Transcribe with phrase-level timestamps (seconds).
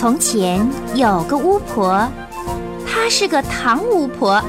[0.00, 2.08] 从前有个巫婆，
[2.86, 4.42] 她是个糖巫婆，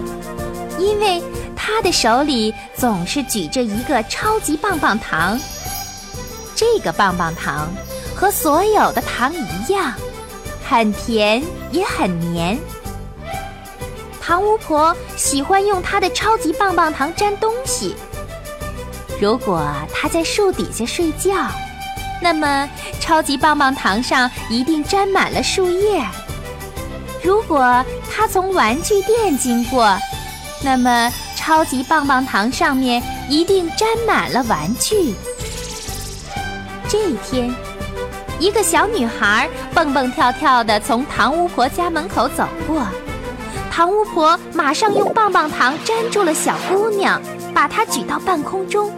[0.79, 1.21] 因为
[1.57, 5.37] 她的手里总是举着一个超级棒棒糖。
[6.55, 7.67] 这个棒棒糖
[8.15, 9.91] 和所有的糖一样，
[10.63, 12.57] 很甜也很黏。
[14.21, 17.93] 糖巫婆喜欢用她的超级棒棒糖粘东西。
[19.19, 19.61] 如果
[19.93, 21.35] 她在树底下睡觉。
[22.21, 26.05] 那么，超级棒棒糖上一定沾满了树叶。
[27.23, 29.97] 如果他从玩具店经过，
[30.63, 35.15] 那么超级棒棒糖上面一定沾满了玩具。
[36.87, 37.51] 这一天，
[38.37, 42.85] 一个小女孩蹦蹦跳跳地从糖巫婆家门口走过，
[43.71, 47.19] 糖巫婆马上用棒棒糖粘住了小姑娘，
[47.53, 48.91] 把她举到半空中。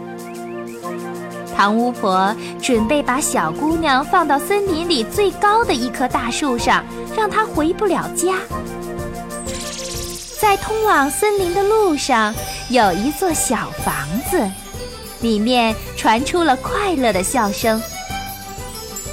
[1.56, 6.84] 唐巫婆准备把小姑娘放到森林里最高的一棵大树上，
[7.16, 8.34] 让她回不了家。
[10.40, 12.34] 在通往森林的路上，
[12.68, 13.94] 有一座小房
[14.30, 14.50] 子，
[15.20, 17.80] 里面传出了快乐的笑声。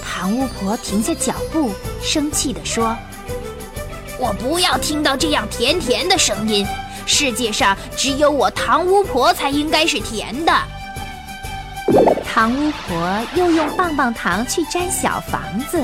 [0.03, 2.97] 唐巫婆停下脚步，生气地说
[4.19, 6.65] ：“我不要听到这样甜甜的声音！
[7.05, 10.51] 世界上只有我唐巫婆才应该是甜的。”
[12.33, 15.83] 糖巫婆又用棒棒糖去粘小房子，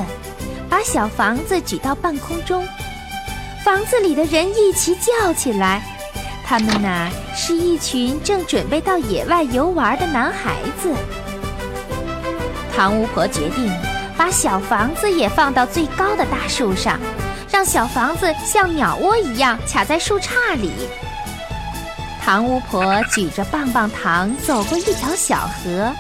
[0.70, 2.66] 把小房子举到半空中，
[3.66, 5.82] 房子里的人一齐叫起来。
[6.46, 10.94] 他们呐，是一群正准备到野外游玩的男孩子。
[12.74, 13.70] 糖巫婆决定
[14.16, 16.98] 把小房子也放到最高的大树上，
[17.52, 20.72] 让小房子像鸟窝一样卡在树杈里。
[22.24, 25.92] 糖巫婆举着棒棒糖走过一条小河。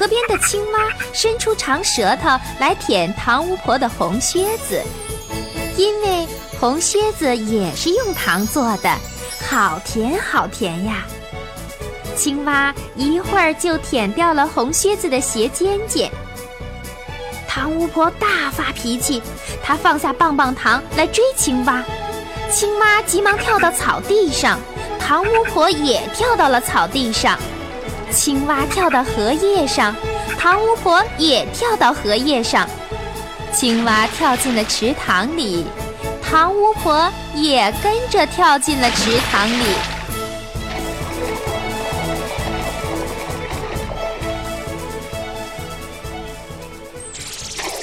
[0.00, 0.78] 河边的青蛙
[1.12, 4.82] 伸出长舌头来舔糖巫婆的红靴子，
[5.76, 6.26] 因为
[6.58, 8.96] 红靴子也是用糖做的，
[9.46, 11.06] 好甜好甜呀！
[12.16, 16.10] 青蛙一会儿就舔掉了红靴子的鞋尖尖。
[17.46, 19.22] 糖巫婆大发脾气，
[19.62, 21.84] 她放下棒棒糖来追青蛙，
[22.50, 24.58] 青蛙急忙跳到草地上，
[24.98, 27.38] 糖巫婆也跳到了草地上。
[28.12, 29.94] 青蛙跳到荷叶上，
[30.38, 32.68] 糖巫婆也跳到荷叶上。
[33.52, 35.64] 青蛙跳进了池塘里，
[36.22, 39.64] 糖巫婆也跟着跳进了池塘里。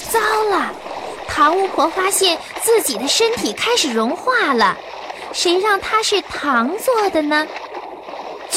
[0.09, 0.71] 糟了！
[1.27, 4.77] 糖巫婆发现自己的身体开始融化了。
[5.33, 7.45] 谁让它是糖做的呢？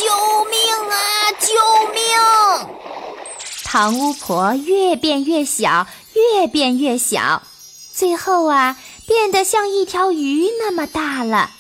[0.00, 0.06] 救
[0.47, 0.97] 命啊！
[1.38, 1.47] 救
[1.93, 2.00] 命！
[3.65, 7.43] 糖巫婆越变越小，越变越小，
[7.93, 11.50] 最后啊，变得像一条鱼那么大了。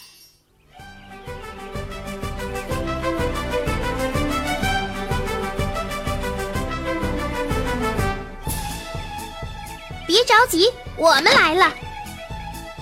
[10.06, 11.70] 别着急，我们来了。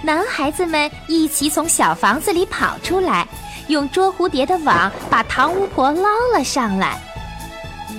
[0.02, 3.26] 男孩子们一起从小房子里跑出来。
[3.68, 6.98] 用捉蝴蝶的网把唐巫婆捞了上来。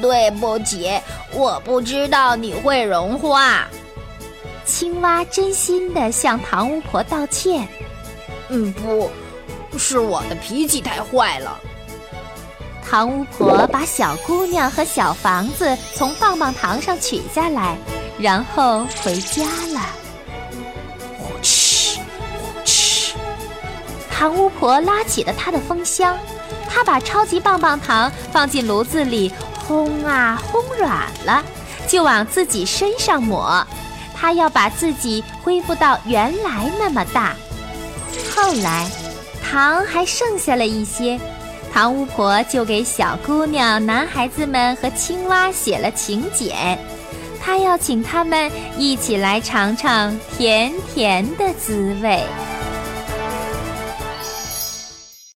[0.01, 0.91] 对不起，
[1.33, 3.67] 我不知道你会融化。
[4.65, 7.67] 青蛙真心的向唐巫婆道歉。
[8.49, 8.73] 嗯，
[9.71, 11.59] 不是我的脾气太坏了。
[12.87, 17.77] 唐巫婆把小姑娘和小房子从棒棒糖上取下来，
[18.19, 19.43] 然后回家
[19.73, 19.81] 了。
[24.19, 26.17] 糖巫婆拉起了她的风箱，
[26.67, 29.31] 她把超级棒棒糖放进炉子里
[29.65, 31.41] 烘啊烘软了，
[31.87, 33.65] 就往自己身上抹。
[34.13, 37.33] 她要把自己恢复到原来那么大。
[38.35, 38.89] 后来，
[39.41, 41.17] 糖还剩下了一些，
[41.71, 46.77] 糖巫婆就给小姑娘、男孩子们和青蛙写了请柬，
[47.41, 52.21] 她要请他们一起来尝尝甜甜的滋味。